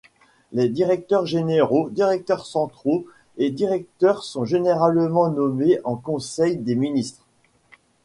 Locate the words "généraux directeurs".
1.27-2.47